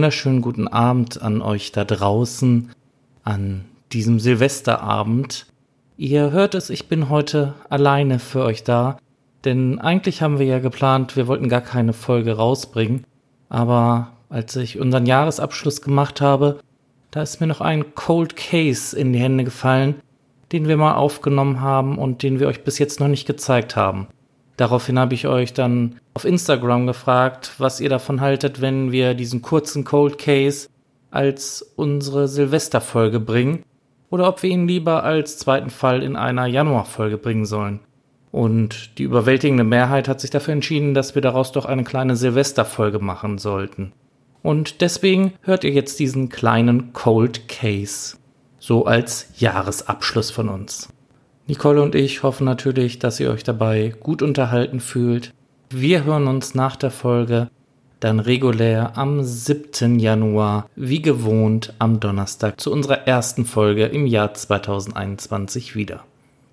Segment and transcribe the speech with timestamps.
[0.00, 2.70] Wunderschönen guten Abend an euch da draußen,
[3.22, 5.44] an diesem Silvesterabend.
[5.98, 8.96] Ihr hört es, ich bin heute alleine für euch da,
[9.44, 13.04] denn eigentlich haben wir ja geplant, wir wollten gar keine Folge rausbringen,
[13.50, 16.60] aber als ich unseren Jahresabschluss gemacht habe,
[17.10, 19.96] da ist mir noch ein Cold Case in die Hände gefallen,
[20.50, 24.08] den wir mal aufgenommen haben und den wir euch bis jetzt noch nicht gezeigt haben.
[24.60, 29.40] Daraufhin habe ich euch dann auf Instagram gefragt, was ihr davon haltet, wenn wir diesen
[29.40, 30.68] kurzen Cold Case
[31.10, 33.62] als unsere Silvesterfolge bringen
[34.10, 37.80] oder ob wir ihn lieber als zweiten Fall in einer Januarfolge bringen sollen.
[38.32, 42.98] Und die überwältigende Mehrheit hat sich dafür entschieden, dass wir daraus doch eine kleine Silvesterfolge
[42.98, 43.92] machen sollten.
[44.42, 48.18] Und deswegen hört ihr jetzt diesen kleinen Cold Case.
[48.58, 50.90] So als Jahresabschluss von uns.
[51.50, 55.34] Nicole und ich hoffen natürlich, dass ihr euch dabei gut unterhalten fühlt.
[55.68, 57.50] Wir hören uns nach der Folge
[57.98, 59.98] dann regulär am 7.
[59.98, 66.04] Januar, wie gewohnt, am Donnerstag zu unserer ersten Folge im Jahr 2021 wieder.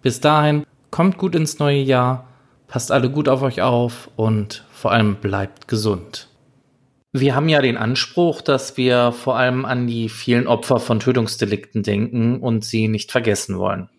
[0.02, 2.26] Bis dahin, kommt gut ins neue Jahr,
[2.68, 6.28] passt alle gut auf euch auf und vor allem bleibt gesund.
[7.12, 11.84] Wir haben ja den Anspruch, dass wir vor allem an die vielen Opfer von Tötungsdelikten
[11.84, 13.90] denken und sie nicht vergessen wollen.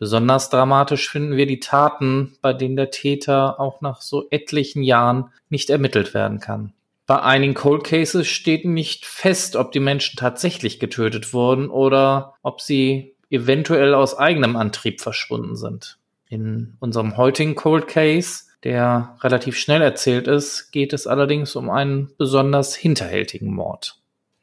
[0.00, 5.30] Besonders dramatisch finden wir die Taten, bei denen der Täter auch nach so etlichen Jahren
[5.50, 6.72] nicht ermittelt werden kann.
[7.06, 12.62] Bei einigen Cold Cases steht nicht fest, ob die Menschen tatsächlich getötet wurden oder ob
[12.62, 15.98] sie eventuell aus eigenem Antrieb verschwunden sind.
[16.30, 22.10] In unserem heutigen Cold Case, der relativ schnell erzählt ist, geht es allerdings um einen
[22.16, 23.99] besonders hinterhältigen Mord.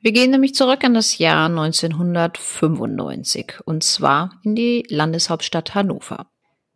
[0.07, 6.31] Wir gehen nämlich zurück in das Jahr 1995 und zwar in die Landeshauptstadt Hannover.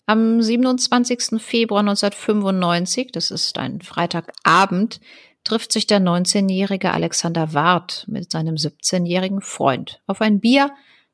[0.06, 1.42] Am 27.
[1.42, 5.00] Februar 1995, das ist ein Freitagabend,
[5.46, 10.70] trifft sich der 19-jährige Alexander Ward mit seinem 17-jährigen Freund auf ein Bier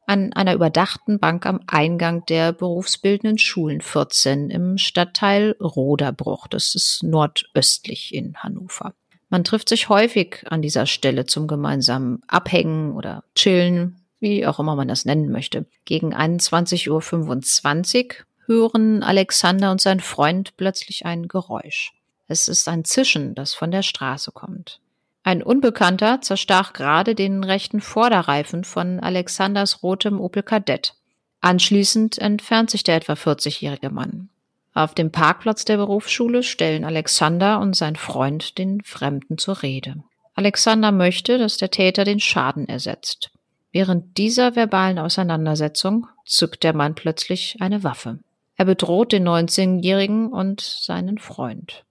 [0.07, 6.47] an einer überdachten Bank am Eingang der berufsbildenden Schulen 14 im Stadtteil Roderbruch.
[6.47, 8.95] Das ist nordöstlich in Hannover.
[9.29, 14.75] Man trifft sich häufig an dieser Stelle zum gemeinsamen Abhängen oder Chillen, wie auch immer
[14.75, 15.65] man das nennen möchte.
[15.85, 18.15] Gegen 21.25 Uhr
[18.45, 21.93] hören Alexander und sein Freund plötzlich ein Geräusch.
[22.27, 24.79] Es ist ein Zischen, das von der Straße kommt.
[25.23, 30.93] Ein Unbekannter zerstach gerade den rechten Vorderreifen von Alexanders rotem Opel Kadett.
[31.41, 34.29] Anschließend entfernt sich der etwa 40-jährige Mann.
[34.77, 40.03] Auf dem Parkplatz der Berufsschule stellen Alexander und sein Freund den Fremden zur Rede.
[40.35, 43.31] Alexander möchte, dass der Täter den Schaden ersetzt.
[43.71, 48.19] Während dieser verbalen Auseinandersetzung zückt der Mann plötzlich eine Waffe.
[48.55, 51.83] Er bedroht den 19-Jährigen und seinen Freund.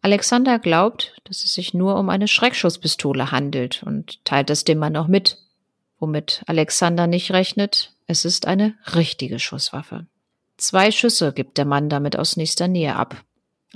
[0.00, 4.96] Alexander glaubt, dass es sich nur um eine Schreckschusspistole handelt und teilt es dem Mann
[4.96, 5.36] auch mit.
[5.98, 10.06] Womit Alexander nicht rechnet, es ist eine richtige Schusswaffe.
[10.62, 13.16] Zwei Schüsse gibt der Mann damit aus nächster Nähe ab.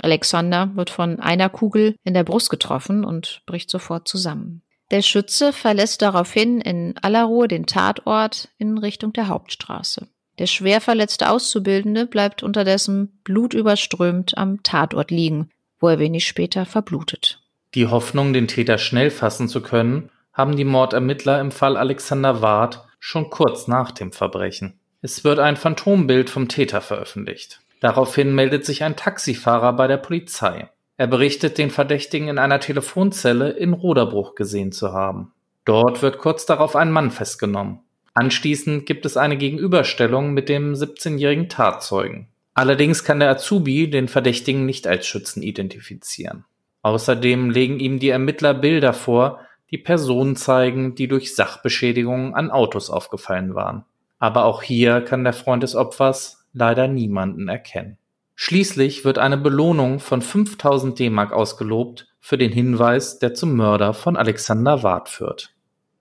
[0.03, 4.63] Alexander wird von einer Kugel in der Brust getroffen und bricht sofort zusammen.
[4.93, 10.07] Der Schütze verlässt daraufhin in aller Ruhe den Tatort in Richtung der Hauptstraße.
[10.39, 17.43] Der schwer verletzte Auszubildende bleibt unterdessen blutüberströmt am Tatort liegen, wo er wenig später verblutet.
[17.75, 22.87] Die Hoffnung, den Täter schnell fassen zu können, haben die Mordermittler im Fall Alexander Ward
[23.01, 24.79] schon kurz nach dem Verbrechen.
[25.03, 27.61] Es wird ein Phantombild vom Täter veröffentlicht.
[27.81, 30.71] Daraufhin meldet sich ein Taxifahrer bei der Polizei.
[30.97, 35.33] Er berichtet, den Verdächtigen in einer Telefonzelle in Roderbruch gesehen zu haben.
[35.67, 37.81] Dort wird kurz darauf ein Mann festgenommen.
[38.15, 42.29] Anschließend gibt es eine Gegenüberstellung mit dem 17-jährigen Tatzeugen.
[42.55, 46.47] Allerdings kann der Azubi den Verdächtigen nicht als Schützen identifizieren.
[46.81, 49.41] Außerdem legen ihm die Ermittler Bilder vor,
[49.71, 53.85] die Personen zeigen, die durch Sachbeschädigungen an Autos aufgefallen waren.
[54.19, 57.99] Aber auch hier kann der Freund des Opfers leider niemanden erkennen.
[58.35, 64.17] Schließlich wird eine Belohnung von 5000 D-Mark ausgelobt für den Hinweis, der zum Mörder von
[64.17, 65.55] Alexander Ward führt.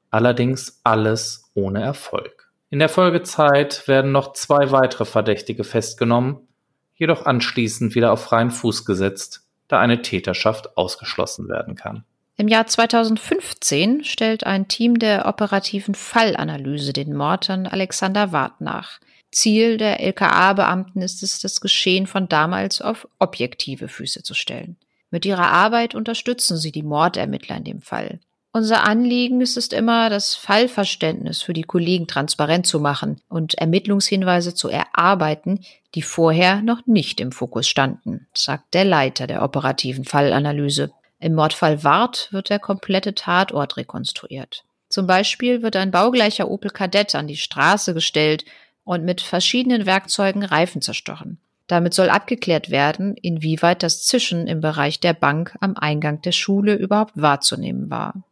[0.09, 2.51] Allerdings alles ohne Erfolg.
[2.69, 6.47] In der Folgezeit werden noch zwei weitere Verdächtige festgenommen,
[6.95, 12.05] jedoch anschließend wieder auf freien Fuß gesetzt, da eine Täterschaft ausgeschlossen werden kann.
[12.37, 18.99] Im Jahr 2015 stellt ein Team der operativen Fallanalyse den Mord an Alexander Ward nach.
[19.31, 24.75] Ziel der LKA-Beamten ist es, das Geschehen von damals auf objektive Füße zu stellen.
[25.11, 28.19] Mit ihrer Arbeit unterstützen sie die Mordermittler in dem Fall.
[28.51, 34.53] Unser Anliegen ist es immer, das Fallverständnis für die Kollegen transparent zu machen und Ermittlungshinweise
[34.53, 35.59] zu erarbeiten,
[35.93, 40.91] die vorher noch nicht im Fokus standen, sagt der Leiter der operativen Fallanalyse.
[41.25, 44.63] Im Mordfall Wart wird der komplette Tatort rekonstruiert.
[44.89, 48.45] Zum Beispiel wird ein baugleicher Opel Kadett an die Straße gestellt
[48.83, 51.39] und mit verschiedenen Werkzeugen Reifen zerstochen.
[51.65, 56.75] Damit soll abgeklärt werden, inwieweit das Zischen im Bereich der Bank am Eingang der Schule
[56.75, 58.23] überhaupt wahrzunehmen war.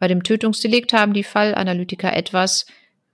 [0.00, 2.66] Bei dem Tötungsdelikt haben die Fallanalytiker etwas,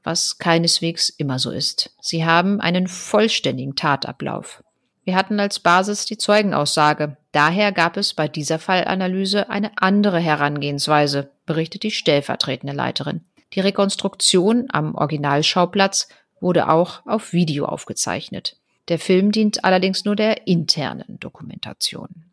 [0.03, 1.95] was keineswegs immer so ist.
[2.01, 4.63] Sie haben einen vollständigen Tatablauf.
[5.07, 7.17] Wir hatten als Basis die Zeugenaussage.
[7.31, 13.21] Daher gab es bei dieser Fallanalyse eine andere Herangehensweise, berichtet die stellvertretende Leiterin.
[13.53, 16.09] Die Rekonstruktion am Originalschauplatz
[16.41, 18.57] wurde auch auf Video aufgezeichnet.
[18.89, 22.25] Der Film dient allerdings nur der internen Dokumentation.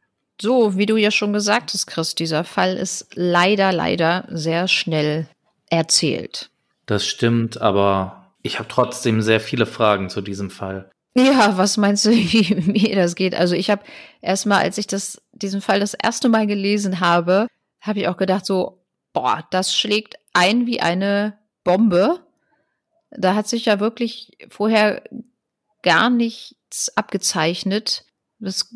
[0.41, 5.27] So, wie du ja schon gesagt hast, Chris, dieser Fall ist leider, leider sehr schnell
[5.69, 6.49] erzählt.
[6.87, 10.89] Das stimmt, aber ich habe trotzdem sehr viele Fragen zu diesem Fall.
[11.15, 13.35] Ja, was meinst du, wie mir das geht?
[13.35, 13.83] Also ich habe
[14.21, 17.47] erstmal, als ich das, diesen Fall das erste Mal gelesen habe,
[17.81, 22.19] habe ich auch gedacht so, boah, das schlägt ein wie eine Bombe.
[23.11, 25.03] Da hat sich ja wirklich vorher
[25.83, 28.05] gar nichts abgezeichnet.
[28.39, 28.73] Das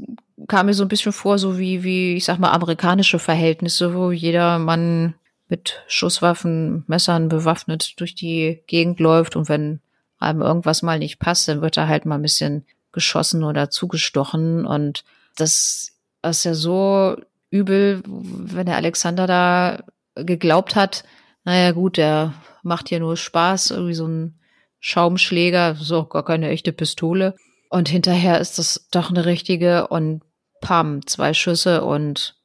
[0.48, 4.12] kam mir so ein bisschen vor, so wie, wie, ich sag mal, amerikanische Verhältnisse, wo
[4.12, 5.16] jeder Mann
[5.50, 9.80] mit Schusswaffen, Messern bewaffnet durch die Gegend läuft und wenn
[10.20, 14.66] einem irgendwas mal nicht passt, dann wird er halt mal ein bisschen geschossen oder zugestochen
[14.66, 15.04] und
[15.36, 15.92] das
[16.24, 17.16] ist ja so
[17.50, 19.84] übel, wenn der Alexander da
[20.16, 21.04] geglaubt hat,
[21.44, 22.34] naja gut, der
[22.64, 24.40] macht hier nur Spaß, irgendwie so ein
[24.80, 27.36] Schaumschläger, so gar keine echte Pistole.
[27.70, 30.22] Und hinterher ist das doch eine richtige und
[30.62, 32.36] pam, zwei Schüsse und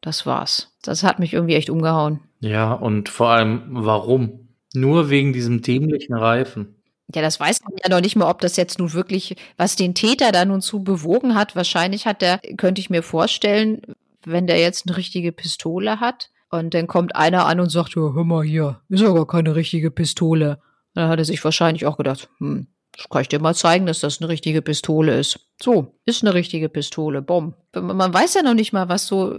[0.00, 0.72] das war's.
[0.82, 2.20] Das hat mich irgendwie echt umgehauen.
[2.40, 4.48] Ja, und vor allem, warum?
[4.74, 6.76] Nur wegen diesem dämlichen Reifen.
[7.14, 9.94] Ja, das weiß man ja noch nicht mal, ob das jetzt nun wirklich, was den
[9.94, 11.54] Täter da nun zu bewogen hat.
[11.54, 13.82] Wahrscheinlich hat der, könnte ich mir vorstellen,
[14.24, 18.12] wenn der jetzt eine richtige Pistole hat und dann kommt einer an und sagt, ja,
[18.12, 20.60] hör mal hier, ist ja gar keine richtige Pistole.
[20.94, 22.66] Dann hat er sich wahrscheinlich auch gedacht, hm,
[22.96, 25.38] das kann ich dir mal zeigen, dass das eine richtige Pistole ist.
[25.62, 27.54] So, ist eine richtige Pistole, Bom.
[27.74, 29.38] Man weiß ja noch nicht mal, was so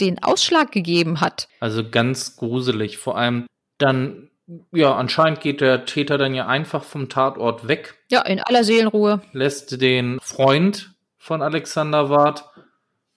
[0.00, 1.48] den Ausschlag gegeben hat.
[1.60, 2.98] Also ganz gruselig.
[2.98, 3.46] Vor allem
[3.78, 4.30] dann,
[4.72, 7.94] ja, anscheinend geht der Täter dann ja einfach vom Tatort weg.
[8.10, 9.20] Ja, in aller Seelenruhe.
[9.32, 12.44] Lässt den Freund von Alexander Ward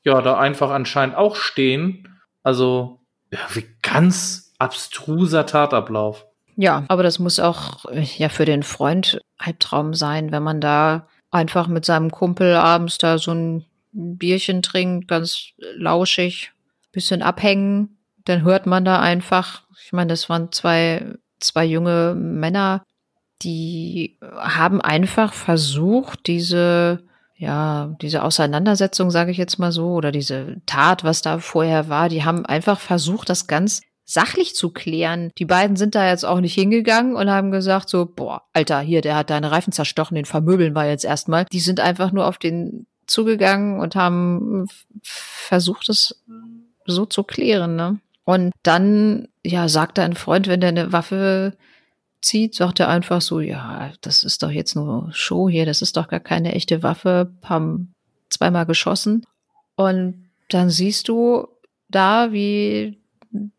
[0.03, 2.19] ja da einfach anscheinend auch stehen.
[2.43, 2.99] Also,
[3.31, 6.25] ja, wie ganz abstruser Tatablauf.
[6.57, 11.67] Ja, aber das muss auch ja für den Freund Albtraum sein, wenn man da einfach
[11.67, 16.51] mit seinem Kumpel abends da so ein Bierchen trinkt, ganz lauschig
[16.91, 17.97] bisschen abhängen.
[18.25, 22.83] Dann hört man da einfach, ich meine, das waren zwei, zwei junge Männer,
[23.41, 27.03] die haben einfach versucht, diese,
[27.35, 32.09] ja, diese Auseinandersetzung, sage ich jetzt mal so, oder diese Tat, was da vorher war,
[32.09, 35.31] die haben einfach versucht, das ganz sachlich zu klären.
[35.37, 39.01] Die beiden sind da jetzt auch nicht hingegangen und haben gesagt so, boah, Alter, hier,
[39.01, 41.45] der hat deine Reifen zerstochen, den vermöbeln wir jetzt erstmal.
[41.45, 44.67] Die sind einfach nur auf den zugegangen und haben
[45.01, 46.23] versucht, es
[46.85, 47.99] so zu klären, ne?
[48.23, 51.57] Und dann, ja, sagt ein Freund, wenn der eine Waffe
[52.21, 55.97] zieht, sagt er einfach so, ja, das ist doch jetzt nur Show hier, das ist
[55.97, 57.93] doch gar keine echte Waffe, haben
[58.29, 59.25] zweimal geschossen.
[59.75, 61.47] Und dann siehst du
[61.89, 62.99] da, wie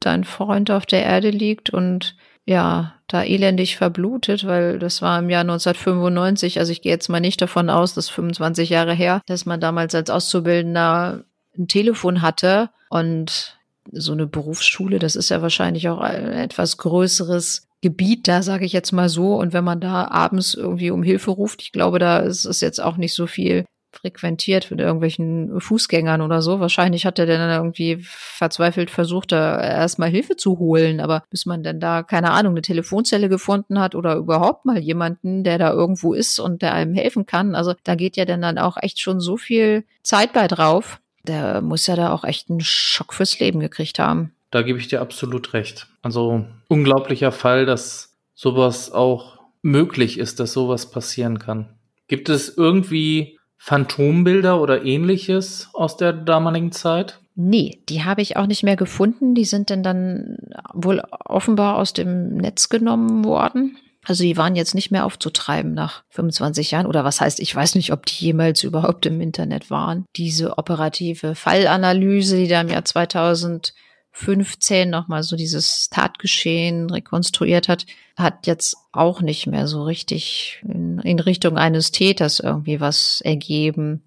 [0.00, 5.30] dein Freund auf der Erde liegt und ja, da elendig verblutet, weil das war im
[5.30, 9.46] Jahr 1995, also ich gehe jetzt mal nicht davon aus, dass 25 Jahre her, dass
[9.46, 11.24] man damals als Auszubildender
[11.56, 13.58] ein Telefon hatte und
[13.90, 18.72] so eine Berufsschule, das ist ja wahrscheinlich auch ein etwas größeres Gebiet, da sage ich
[18.72, 19.34] jetzt mal so.
[19.34, 22.80] Und wenn man da abends irgendwie um Hilfe ruft, ich glaube, da ist es jetzt
[22.80, 26.60] auch nicht so viel frequentiert mit irgendwelchen Fußgängern oder so.
[26.60, 31.00] Wahrscheinlich hat er dann irgendwie verzweifelt versucht, da erstmal Hilfe zu holen.
[31.00, 35.44] Aber bis man denn da, keine Ahnung, eine Telefonzelle gefunden hat oder überhaupt mal jemanden,
[35.44, 37.54] der da irgendwo ist und der einem helfen kann.
[37.54, 41.60] Also da geht ja dann, dann auch echt schon so viel Zeit bei drauf der
[41.60, 44.32] muss ja da auch echt einen Schock fürs Leben gekriegt haben.
[44.50, 45.86] Da gebe ich dir absolut recht.
[46.02, 51.78] Also unglaublicher Fall, dass sowas auch möglich ist, dass sowas passieren kann.
[52.08, 57.20] Gibt es irgendwie Phantombilder oder ähnliches aus der damaligen Zeit?
[57.34, 59.34] Nee, die habe ich auch nicht mehr gefunden.
[59.34, 60.36] Die sind denn dann
[60.74, 63.78] wohl offenbar aus dem Netz genommen worden.
[64.04, 67.76] Also die waren jetzt nicht mehr aufzutreiben nach 25 Jahren oder was heißt, ich weiß
[67.76, 70.04] nicht, ob die jemals überhaupt im Internet waren.
[70.16, 78.46] Diese operative Fallanalyse, die da im Jahr 2015 nochmal so dieses Tatgeschehen rekonstruiert hat, hat
[78.46, 84.02] jetzt auch nicht mehr so richtig in, in Richtung eines Täters irgendwie was ergeben.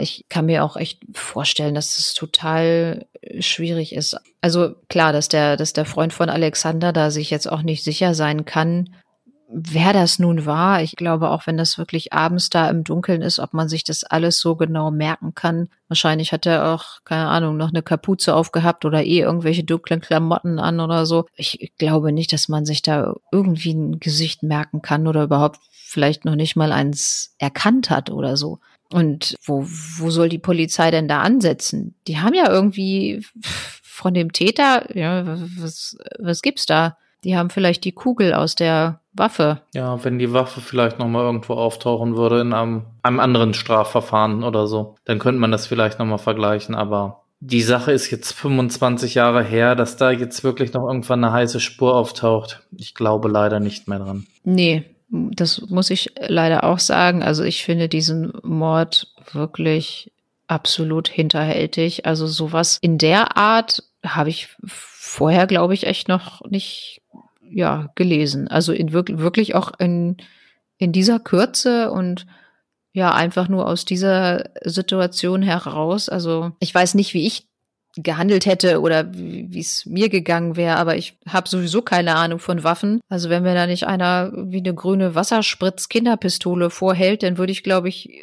[0.00, 3.04] Ich kann mir auch echt vorstellen, dass es total
[3.40, 4.16] schwierig ist.
[4.40, 8.14] Also klar, dass der, dass der Freund von Alexander da sich jetzt auch nicht sicher
[8.14, 8.94] sein kann,
[9.52, 10.82] wer das nun war.
[10.82, 14.02] Ich glaube, auch wenn das wirklich abends da im Dunkeln ist, ob man sich das
[14.04, 15.68] alles so genau merken kann.
[15.88, 20.58] Wahrscheinlich hat er auch, keine Ahnung, noch eine Kapuze aufgehabt oder eh irgendwelche dunklen Klamotten
[20.58, 21.26] an oder so.
[21.36, 26.24] Ich glaube nicht, dass man sich da irgendwie ein Gesicht merken kann oder überhaupt vielleicht
[26.24, 28.58] noch nicht mal eins erkannt hat oder so.
[28.90, 31.94] Und wo, wo soll die Polizei denn da ansetzen?
[32.06, 33.24] Die haben ja irgendwie
[33.82, 35.24] von dem Täter, ja,
[35.58, 36.96] was, was gibt's da?
[37.24, 39.62] Die haben vielleicht die Kugel aus der Waffe.
[39.74, 44.66] Ja, wenn die Waffe vielleicht nochmal irgendwo auftauchen würde in einem, einem anderen Strafverfahren oder
[44.66, 49.42] so, dann könnte man das vielleicht nochmal vergleichen, aber die Sache ist jetzt 25 Jahre
[49.42, 52.62] her, dass da jetzt wirklich noch irgendwann eine heiße Spur auftaucht.
[52.76, 54.28] Ich glaube leider nicht mehr dran.
[54.44, 57.24] Nee, das muss ich leider auch sagen.
[57.24, 60.12] Also ich finde diesen Mord wirklich
[60.46, 62.06] absolut hinterhältig.
[62.06, 67.02] Also sowas in der Art habe ich vorher, glaube ich, echt noch nicht
[67.54, 68.48] ja gelesen.
[68.48, 70.16] Also in wirklich wirklich auch in
[70.78, 72.26] in dieser Kürze und
[72.92, 76.08] ja einfach nur aus dieser Situation heraus.
[76.08, 77.46] Also ich weiß nicht, wie ich
[77.96, 82.64] gehandelt hätte oder wie es mir gegangen wäre, aber ich habe sowieso keine Ahnung von
[82.64, 83.00] Waffen.
[83.08, 87.88] Also wenn mir da nicht einer wie eine grüne Wasserspritz-Kinderpistole vorhält, dann würde ich, glaube
[87.88, 88.22] ich,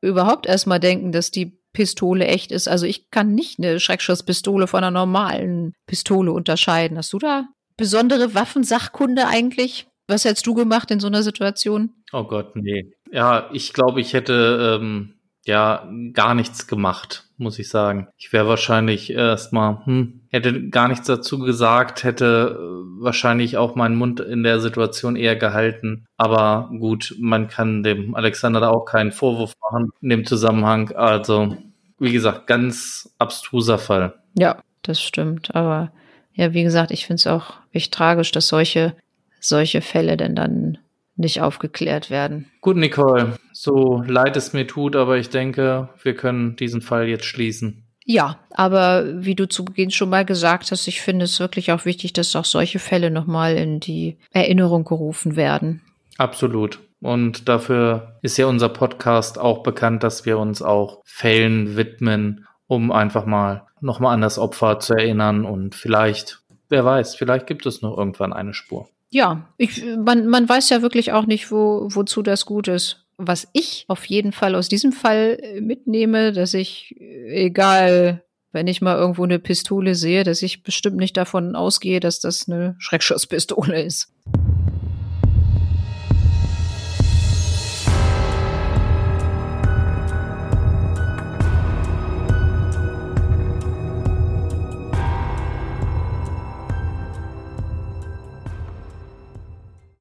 [0.00, 2.68] überhaupt erstmal denken, dass die Pistole echt ist.
[2.68, 6.96] Also ich kann nicht eine Schreckschusspistole von einer normalen Pistole unterscheiden.
[6.96, 9.86] Hast du da besondere Waffensachkunde eigentlich?
[10.06, 11.90] Was hättest du gemacht in so einer Situation?
[12.12, 12.92] Oh Gott, nee.
[13.10, 15.14] Ja, ich glaube, ich hätte ähm,
[15.46, 18.08] ja gar nichts gemacht, muss ich sagen.
[18.16, 23.96] Ich wäre wahrscheinlich erstmal, hm, hätte gar nichts dazu gesagt, hätte äh, wahrscheinlich auch meinen
[23.96, 26.06] Mund in der Situation eher gehalten.
[26.16, 30.92] Aber gut, man kann dem Alexander da auch keinen Vorwurf machen in dem Zusammenhang.
[30.92, 31.56] Also,
[31.98, 34.14] wie gesagt, ganz abstruser Fall.
[34.34, 35.54] Ja, das stimmt.
[35.54, 35.92] Aber
[36.38, 38.94] ja, wie gesagt, ich finde es auch echt tragisch, dass solche,
[39.40, 40.78] solche Fälle denn dann
[41.16, 42.46] nicht aufgeklärt werden.
[42.60, 47.24] Gut, Nicole, so leid es mir tut, aber ich denke, wir können diesen Fall jetzt
[47.24, 47.82] schließen.
[48.04, 51.84] Ja, aber wie du zu Beginn schon mal gesagt hast, ich finde es wirklich auch
[51.84, 55.82] wichtig, dass auch solche Fälle nochmal in die Erinnerung gerufen werden.
[56.18, 56.78] Absolut.
[57.00, 62.92] Und dafür ist ja unser Podcast auch bekannt, dass wir uns auch Fällen widmen, um
[62.92, 67.82] einfach mal nochmal an das Opfer zu erinnern und vielleicht, wer weiß, vielleicht gibt es
[67.82, 68.88] noch irgendwann eine Spur.
[69.10, 73.06] Ja, ich, man, man weiß ja wirklich auch nicht, wo, wozu das gut ist.
[73.16, 78.66] Was ich auf jeden Fall aus diesem Fall äh, mitnehme, dass ich, äh, egal, wenn
[78.66, 82.76] ich mal irgendwo eine Pistole sehe, dass ich bestimmt nicht davon ausgehe, dass das eine
[82.78, 84.12] Schreckschusspistole ist.